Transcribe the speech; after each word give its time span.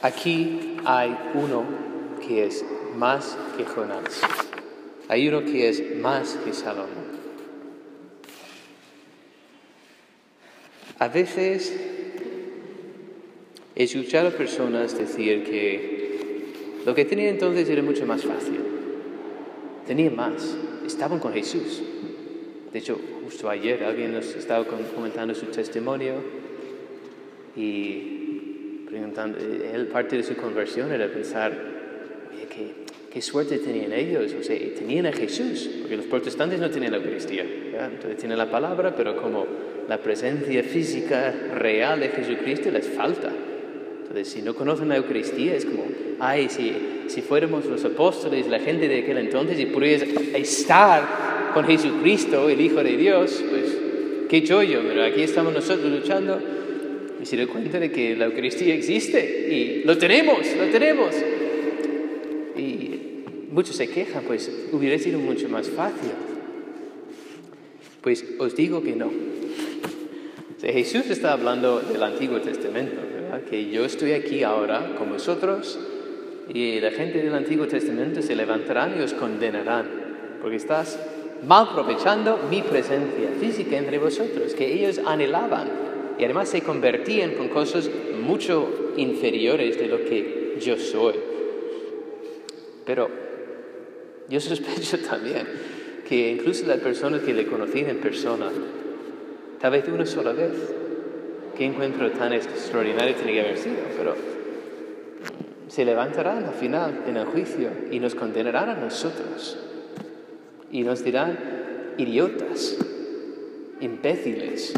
Aquí 0.00 0.76
hay 0.84 1.16
uno 1.34 1.64
que 2.24 2.46
es 2.46 2.64
más 2.96 3.36
que 3.56 3.64
Jonás. 3.64 4.20
Hay 5.08 5.28
uno 5.28 5.44
que 5.44 5.68
es 5.68 5.96
más 5.96 6.34
que 6.44 6.52
Salomón. 6.52 7.18
A 11.00 11.08
veces 11.08 11.74
he 13.74 13.84
escuchado 13.84 14.28
a 14.28 14.30
personas 14.32 14.96
decir 14.96 15.44
que 15.44 16.82
lo 16.84 16.94
que 16.94 17.04
tenían 17.04 17.30
entonces 17.30 17.68
era 17.68 17.82
mucho 17.82 18.06
más 18.06 18.22
fácil. 18.24 18.60
Tenían 19.86 20.14
más. 20.14 20.56
Estaban 20.86 21.18
con 21.18 21.32
Jesús. 21.32 21.82
De 22.72 22.78
hecho, 22.78 23.00
justo 23.24 23.48
ayer 23.48 23.82
alguien 23.82 24.12
nos 24.12 24.26
estaba 24.34 24.64
comentando 24.64 25.34
su 25.34 25.46
testimonio 25.46 26.14
y 27.56 28.17
preguntando, 28.88 29.38
él 29.38 29.86
parte 29.88 30.16
de 30.16 30.22
su 30.22 30.34
conversión 30.34 30.90
era 30.92 31.08
pensar, 31.08 31.52
qué, 32.48 32.72
qué, 33.12 33.22
suerte 33.22 33.58
tenían 33.58 33.92
ellos, 33.92 34.34
o 34.38 34.42
sea, 34.42 34.56
tenían 34.76 35.06
a 35.06 35.12
Jesús, 35.12 35.68
porque 35.80 35.96
los 35.96 36.06
protestantes 36.06 36.58
no 36.58 36.70
tienen 36.70 36.92
la 36.92 36.98
Eucaristía, 36.98 37.44
entonces 37.44 38.16
tienen 38.16 38.38
la 38.38 38.50
palabra, 38.50 38.94
pero 38.96 39.20
como 39.20 39.46
la 39.88 39.98
presencia 39.98 40.62
física 40.62 41.34
real 41.54 42.00
de 42.00 42.08
Jesucristo 42.08 42.70
les 42.70 42.86
falta. 42.88 43.30
Entonces, 44.00 44.28
si 44.28 44.40
no 44.40 44.54
conocen 44.54 44.88
la 44.88 44.96
Eucaristía, 44.96 45.54
es 45.54 45.66
como, 45.66 45.84
ay, 46.18 46.48
si, 46.48 47.04
si 47.08 47.20
fuéramos 47.20 47.66
los 47.66 47.84
apóstoles, 47.84 48.48
la 48.48 48.58
gente 48.58 48.88
de 48.88 49.00
aquel 49.00 49.18
entonces, 49.18 49.60
y 49.60 49.66
pudieras 49.66 50.08
estar 50.34 51.50
con 51.52 51.64
Jesucristo, 51.64 52.48
el 52.48 52.60
Hijo 52.60 52.82
de 52.82 52.96
Dios, 52.96 53.44
pues 53.50 53.76
qué 54.30 54.42
chollo, 54.44 54.80
pero 54.86 55.04
aquí 55.04 55.22
estamos 55.22 55.52
nosotros 55.52 55.90
luchando 55.90 56.38
y 57.20 57.26
se 57.26 57.36
da 57.36 57.46
cuenta 57.46 57.78
de 57.78 57.90
que 57.90 58.16
la 58.16 58.26
Eucaristía 58.26 58.74
existe 58.74 59.48
y 59.50 59.84
lo 59.84 59.98
tenemos, 59.98 60.38
lo 60.56 60.66
tenemos. 60.66 61.14
Y 62.56 63.24
muchos 63.50 63.76
se 63.76 63.88
quejan, 63.88 64.24
pues 64.24 64.50
hubiera 64.72 64.98
sido 64.98 65.18
mucho 65.18 65.48
más 65.48 65.68
fácil. 65.68 66.10
Pues 68.02 68.24
os 68.38 68.54
digo 68.54 68.82
que 68.82 68.94
no. 68.94 69.10
Jesús 70.60 71.08
está 71.10 71.32
hablando 71.32 71.80
del 71.80 72.02
Antiguo 72.02 72.40
Testamento, 72.40 72.96
¿verdad? 73.12 73.42
que 73.42 73.70
yo 73.70 73.84
estoy 73.84 74.12
aquí 74.12 74.42
ahora 74.42 74.94
con 74.98 75.10
vosotros 75.10 75.78
y 76.52 76.80
la 76.80 76.90
gente 76.90 77.22
del 77.22 77.34
Antiguo 77.34 77.66
Testamento 77.66 78.22
se 78.22 78.34
levantarán 78.34 78.98
y 78.98 79.02
os 79.02 79.14
condenarán, 79.14 79.86
porque 80.40 80.56
estás 80.56 80.98
mal 81.46 81.68
aprovechando 81.70 82.40
mi 82.50 82.62
presencia 82.62 83.30
física 83.40 83.76
entre 83.76 83.98
vosotros, 83.98 84.54
que 84.54 84.72
ellos 84.72 85.00
anhelaban 85.04 85.87
y 86.18 86.24
además 86.24 86.48
se 86.48 86.62
convertían 86.62 87.34
con 87.34 87.48
cosas 87.48 87.88
mucho 88.20 88.92
inferiores 88.96 89.78
de 89.78 89.86
lo 89.86 89.98
que 90.04 90.56
yo 90.60 90.76
soy. 90.76 91.14
Pero 92.84 93.08
yo 94.28 94.40
sospecho 94.40 94.98
también 95.08 95.46
que 96.08 96.32
incluso 96.32 96.66
las 96.66 96.80
personas 96.80 97.22
que 97.22 97.34
le 97.34 97.46
conocían 97.46 97.90
en 97.90 97.98
persona, 97.98 98.50
tal 99.60 99.72
vez 99.72 99.86
una 99.88 100.06
sola 100.06 100.32
vez, 100.32 100.52
qué 101.56 101.66
encuentro 101.66 102.10
tan 102.12 102.32
extraordinario 102.32 103.14
tiene 103.14 103.32
que 103.32 103.40
haber 103.40 103.58
sido, 103.58 103.76
pero 103.96 104.14
se 105.68 105.84
levantarán 105.84 106.44
al 106.44 106.54
final 106.54 107.04
en 107.06 107.16
el 107.18 107.26
juicio 107.26 107.70
y 107.90 108.00
nos 108.00 108.14
condenarán 108.14 108.70
a 108.70 108.74
nosotros 108.74 109.58
y 110.70 110.82
nos 110.82 111.04
dirán 111.04 111.94
idiotas, 111.98 112.76
imbéciles. 113.80 114.72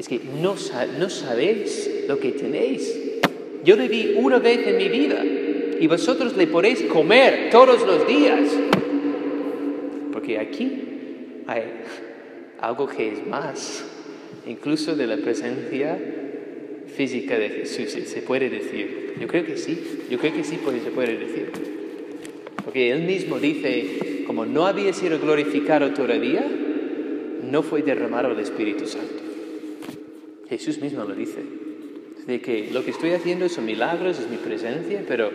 Es 0.00 0.08
que 0.08 0.18
no, 0.40 0.56
no 0.98 1.10
sabéis 1.10 2.04
lo 2.08 2.18
que 2.18 2.32
tenéis. 2.32 2.98
Yo 3.62 3.76
le 3.76 3.86
di 3.86 4.14
una 4.16 4.38
vez 4.38 4.66
en 4.66 4.78
mi 4.78 4.88
vida 4.88 5.22
y 5.22 5.86
vosotros 5.88 6.34
le 6.38 6.46
podéis 6.46 6.80
comer 6.84 7.50
todos 7.50 7.86
los 7.86 8.08
días. 8.08 8.50
Porque 10.10 10.38
aquí 10.38 11.42
hay 11.46 11.64
algo 12.62 12.88
que 12.88 13.12
es 13.12 13.26
más, 13.26 13.84
incluso 14.46 14.96
de 14.96 15.06
la 15.06 15.18
presencia 15.18 15.98
física 16.96 17.38
de 17.38 17.50
Jesús, 17.50 17.90
se 17.90 18.22
puede 18.22 18.48
decir. 18.48 19.16
Yo 19.20 19.28
creo 19.28 19.44
que 19.44 19.58
sí, 19.58 19.78
yo 20.10 20.18
creo 20.18 20.32
que 20.32 20.44
sí 20.44 20.58
se 20.82 20.90
puede 20.92 21.18
decir. 21.18 21.52
Porque 22.64 22.90
él 22.90 23.02
mismo 23.02 23.38
dice, 23.38 24.24
como 24.26 24.46
no 24.46 24.66
había 24.66 24.94
sido 24.94 25.20
glorificado 25.20 25.90
todavía, 25.90 26.50
no 27.50 27.62
fue 27.62 27.82
derramado 27.82 28.32
el 28.32 28.40
Espíritu 28.40 28.86
Santo. 28.86 29.19
Jesús 30.50 30.80
mismo 30.80 31.04
lo 31.04 31.14
dice. 31.14 31.38
De 32.26 32.40
que 32.40 32.70
lo 32.72 32.84
que 32.84 32.90
estoy 32.90 33.12
haciendo 33.12 33.48
son 33.48 33.64
milagros, 33.64 34.18
es 34.18 34.28
mi 34.28 34.36
presencia, 34.36 35.02
pero 35.06 35.30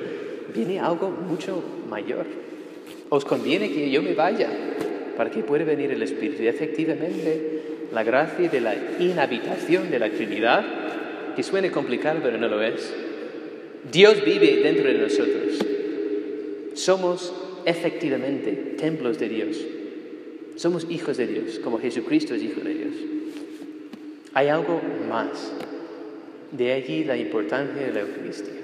viene 0.53 0.79
algo 0.79 1.09
mucho 1.09 1.63
mayor. 1.89 2.25
Os 3.09 3.23
conviene 3.23 3.71
que 3.71 3.89
yo 3.89 4.03
me 4.03 4.13
vaya 4.13 4.49
para 5.15 5.31
que 5.31 5.41
pueda 5.41 5.63
venir 5.63 5.91
el 5.91 6.01
Espíritu. 6.01 6.43
Y 6.43 6.47
efectivamente, 6.47 7.61
la 7.93 8.03
gracia 8.03 8.49
de 8.49 8.59
la 8.59 8.75
inhabitación 8.99 9.89
de 9.89 9.99
la 9.99 10.09
Trinidad, 10.09 10.65
que 11.35 11.43
suene 11.43 11.71
complicado, 11.71 12.19
pero 12.21 12.37
no 12.37 12.49
lo 12.49 12.61
es. 12.61 12.93
Dios 13.91 14.23
vive 14.25 14.57
dentro 14.63 14.85
de 14.85 14.97
nosotros. 14.97 15.59
Somos 16.73 17.33
efectivamente 17.65 18.51
templos 18.77 19.17
de 19.17 19.29
Dios. 19.29 19.57
Somos 20.57 20.87
hijos 20.89 21.15
de 21.17 21.27
Dios, 21.27 21.59
como 21.59 21.79
Jesucristo 21.79 22.35
es 22.35 22.43
hijo 22.43 22.61
de 22.61 22.73
Dios. 22.73 22.93
Hay 24.35 24.49
algo 24.49 24.81
más. 25.09 25.53
De 26.51 26.73
allí 26.73 27.05
la 27.05 27.15
importancia 27.15 27.81
de 27.81 27.93
la 27.93 28.01
Eucaristía. 28.01 28.61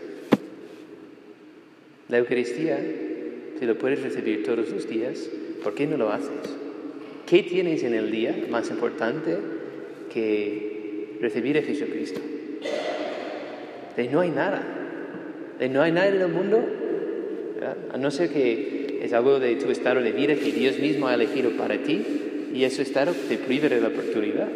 La 2.10 2.18
Eucaristía, 2.18 2.78
si 3.58 3.66
lo 3.66 3.78
puedes 3.78 4.04
recibir 4.04 4.44
todos 4.44 4.70
los 4.70 4.90
días, 4.90 5.30
¿por 5.64 5.74
qué 5.74 5.88
no 5.88 5.96
lo 5.96 6.12
haces? 6.12 6.58
¿Qué 7.26 7.44
tienes 7.44 7.84
en 7.84 7.94
el 7.94 8.12
día 8.12 8.36
más 8.50 8.70
importante 8.70 9.38
que 10.14 11.16
recibir 11.22 11.58
a 11.58 11.62
Jesucristo? 11.62 12.20
De 13.96 14.10
no 14.10 14.20
hay 14.20 14.30
nada. 14.30 14.62
De 15.58 15.70
no 15.70 15.82
hay 15.82 15.94
nada 15.94 16.10
en 16.10 16.22
el 16.22 16.28
mundo, 16.28 16.66
a 17.94 17.98
no 17.98 18.12
ser 18.12 18.30
que 18.30 19.00
es 19.04 19.14
algo 19.14 19.40
de 19.40 19.56
tu 19.56 19.72
estado 19.72 20.02
de 20.02 20.12
vida 20.12 20.36
que 20.36 20.52
Dios 20.52 20.80
mismo 20.80 21.08
ha 21.08 21.14
elegido 21.14 21.52
para 21.52 21.78
ti 21.78 22.50
y 22.54 22.66
ese 22.66 22.82
estado 22.82 23.14
te 23.14 23.38
priva 23.38 23.70
de 23.70 23.80
la 23.80 23.88
oportunidad. 23.88 24.50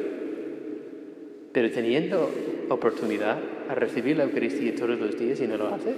Pero 1.55 1.71
teniendo 1.71 2.29
oportunidad 2.67 3.39
a 3.69 3.75
recibir 3.75 4.17
la 4.17 4.25
Eucaristía 4.25 4.75
todos 4.75 4.99
los 4.99 5.17
días 5.17 5.39
y 5.39 5.47
no 5.47 5.55
lo 5.55 5.73
haces, 5.73 5.95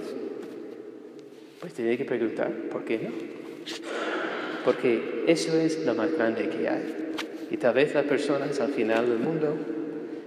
pues 1.58 1.72
te 1.72 1.98
que 1.98 2.04
preguntar, 2.04 2.52
¿por 2.70 2.84
qué 2.84 2.98
no? 2.98 3.10
Porque 4.64 5.24
eso 5.26 5.58
es 5.58 5.84
lo 5.84 5.96
más 5.96 6.12
grande 6.12 6.48
que 6.48 6.68
hay. 6.68 6.94
Y 7.50 7.56
tal 7.56 7.74
vez 7.74 7.92
las 7.92 8.04
personas 8.04 8.60
al 8.60 8.70
final 8.70 9.08
del 9.08 9.18
mundo 9.18 9.56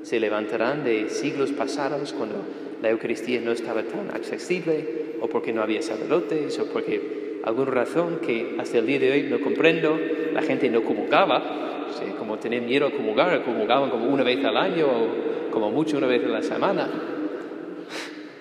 se 0.04 0.20
levantarán 0.20 0.84
de 0.84 1.10
siglos 1.10 1.54
pasados 1.54 2.12
cuando 2.12 2.44
la 2.82 2.90
Eucaristía 2.90 3.40
no 3.40 3.54
estaba 3.54 3.84
tan 3.84 4.14
accesible, 4.14 5.16
o 5.22 5.30
porque 5.30 5.54
no 5.54 5.62
había 5.62 5.82
sacerdotes, 5.82 6.60
o 6.60 6.66
porque 6.66 7.31
alguna 7.44 7.72
razón 7.72 8.20
que 8.26 8.56
hasta 8.60 8.78
el 8.78 8.86
día 8.86 9.00
de 9.00 9.12
hoy 9.12 9.24
no 9.24 9.40
comprendo, 9.40 9.98
la 10.34 10.42
gente 10.42 10.70
no 10.70 10.84
comulgaba, 10.84 11.88
como 12.18 12.38
tenían 12.38 12.66
miedo 12.66 12.88
a 12.88 12.92
comulgar, 12.92 13.44
comulgaban 13.44 13.90
como 13.90 14.08
una 14.08 14.24
vez 14.24 14.44
al 14.46 14.58
año, 14.58 14.88
o 14.88 15.52
como 15.52 15.72
mucho 15.72 15.98
una 15.98 16.08
vez 16.08 16.24
a 16.24 16.30
la 16.30 16.42
semana. 16.42 16.90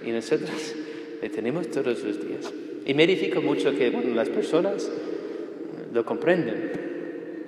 Y 0.06 0.10
nosotros 0.10 0.74
le 1.20 1.28
tenemos 1.28 1.68
todos 1.68 2.02
los 2.04 2.26
días. 2.26 2.52
Y 2.86 2.94
me 2.94 3.04
edifica 3.04 3.40
mucho 3.40 3.74
que 3.76 3.90
las 4.14 4.28
personas 4.28 4.90
lo 5.92 6.04
comprenden. 6.04 6.70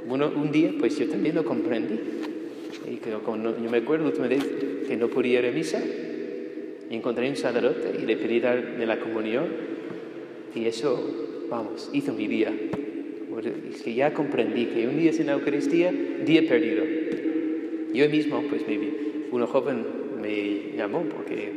un 0.09 0.53
día, 0.53 0.73
pues 0.79 0.99
yo 0.99 1.09
también 1.09 1.35
lo 1.35 1.45
comprendí. 1.45 1.99
Y 2.91 2.97
que, 2.97 3.11
yo 3.11 3.71
me 3.71 3.79
acuerdo 3.79 4.07
última 4.07 4.27
vez 4.27 4.45
que 4.89 4.97
no 4.97 5.09
podía 5.09 5.41
ir 5.41 5.47
a 5.47 5.53
misa, 5.53 5.81
y 6.91 6.95
encontré 6.95 7.29
un 7.29 7.37
sacerdote 7.37 7.97
y 8.03 8.05
le 8.05 8.17
pedí 8.17 8.41
de 8.41 8.87
la 8.87 8.99
comunión, 8.99 9.47
y 10.55 10.67
eso, 10.67 11.22
vamos, 11.53 11.91
hizo 11.93 12.13
mi 12.13 12.27
día. 12.27 12.53
Es 13.71 13.83
que 13.83 13.95
ya 13.95 14.13
comprendí 14.13 14.67
que 14.67 14.89
un 14.89 14.99
día 14.99 15.13
sin 15.13 15.27
la 15.27 15.35
Eucaristía, 15.35 15.93
día 15.93 16.49
perdido. 16.49 16.85
Yo 17.95 18.09
mismo, 18.09 18.43
pues, 18.49 18.67
me, 18.67 18.79
uno 19.31 19.47
joven 19.47 19.85
me 20.21 20.77
llamó 20.77 21.03
porque 21.03 21.53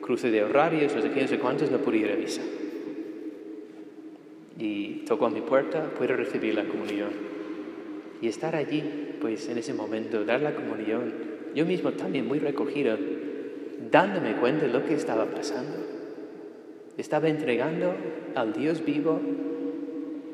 cruce 0.00 0.30
de 0.30 0.44
horarios, 0.44 0.94
no 0.94 1.02
sé 1.02 1.10
qué, 1.10 1.22
no 1.22 1.28
sé 1.28 1.38
cuántos, 1.38 1.70
no 1.70 1.78
podía 1.78 2.06
ir 2.06 2.12
a 2.12 2.16
misa 2.16 2.42
y 4.60 5.04
tocó 5.06 5.26
a 5.26 5.30
mi 5.30 5.40
puerta, 5.40 5.90
puedo 5.96 6.14
recibir 6.14 6.54
la 6.54 6.64
comunión. 6.64 7.08
Y 8.20 8.28
estar 8.28 8.54
allí, 8.54 8.82
pues 9.20 9.48
en 9.48 9.58
ese 9.58 9.72
momento, 9.72 10.24
dar 10.24 10.42
la 10.42 10.54
comunión, 10.54 11.14
yo 11.54 11.64
mismo 11.64 11.92
también 11.92 12.28
muy 12.28 12.38
recogido, 12.38 12.96
dándome 13.90 14.36
cuenta 14.36 14.66
de 14.66 14.72
lo 14.72 14.84
que 14.84 14.94
estaba 14.94 15.24
pasando. 15.26 15.89
Estaba 17.00 17.30
entregando 17.30 17.94
al 18.34 18.52
Dios 18.52 18.84
vivo, 18.84 19.18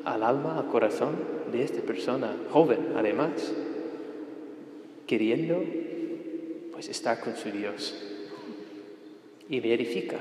al 0.03 0.21
alma, 0.21 0.59
al 0.59 0.67
corazón 0.67 1.15
de 1.49 1.63
esta 1.63 1.81
persona, 1.81 2.35
joven 2.51 2.89
además, 2.97 3.53
queriendo 5.07 5.63
pues 6.73 6.89
estar 6.89 7.21
con 7.21 7.37
su 7.37 7.51
Dios. 7.51 7.95
Y 9.47 9.61
me 9.61 9.73
edifica, 9.73 10.17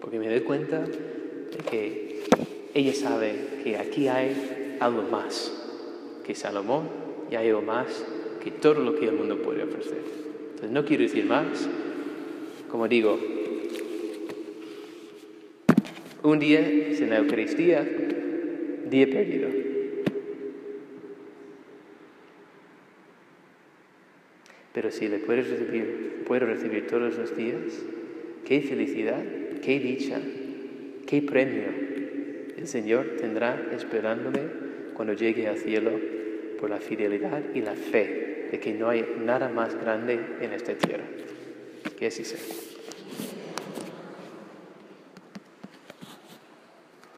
porque 0.00 0.20
me 0.20 0.28
doy 0.28 0.42
cuenta 0.42 0.86
de 0.86 1.58
que 1.68 2.20
ella 2.72 2.94
sabe 2.94 3.34
que 3.64 3.76
aquí 3.76 4.06
hay 4.06 4.76
algo 4.78 5.02
más 5.02 5.52
que 6.24 6.36
Salomón 6.36 6.88
y 7.28 7.34
hay 7.34 7.48
algo 7.48 7.62
más 7.62 8.04
que 8.40 8.52
todo 8.52 8.74
lo 8.74 8.94
que 8.94 9.06
el 9.08 9.14
mundo 9.14 9.42
puede 9.42 9.64
ofrecer. 9.64 9.98
Entonces 10.50 10.70
no 10.70 10.84
quiero 10.84 11.02
decir 11.02 11.24
más, 11.24 11.68
como 12.70 12.86
digo, 12.86 13.18
un 16.22 16.38
día 16.38 16.60
sin 16.94 17.10
la 17.10 17.18
Eucaristía, 17.18 17.86
día 18.88 19.06
perdido. 19.06 19.48
Pero 24.72 24.90
si 24.90 25.08
le 25.08 25.18
puedes 25.18 25.50
recibir, 25.50 26.22
puedo 26.26 26.46
recibir 26.46 26.86
todos 26.86 27.16
los 27.16 27.36
días, 27.36 27.84
qué 28.44 28.60
felicidad, 28.62 29.22
qué 29.62 29.80
dicha, 29.80 30.20
qué 31.06 31.22
premio 31.22 31.90
el 32.60 32.68
Señor 32.68 33.16
tendrá 33.18 33.70
esperándome 33.72 34.40
cuando 34.92 35.14
llegue 35.14 35.48
al 35.48 35.56
cielo 35.56 35.92
por 36.60 36.68
la 36.68 36.78
fidelidad 36.78 37.42
y 37.54 37.62
la 37.62 37.74
fe 37.74 38.48
de 38.50 38.60
que 38.60 38.74
no 38.74 38.90
hay 38.90 39.06
nada 39.18 39.48
más 39.48 39.74
grande 39.80 40.20
en 40.42 40.52
esta 40.52 40.74
tierra. 40.74 41.04
Que 41.98 42.08
así 42.08 42.22
sea. 42.22 42.38